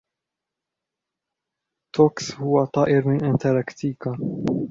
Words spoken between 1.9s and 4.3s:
تُكس هو طائر من أنتاركتيكا.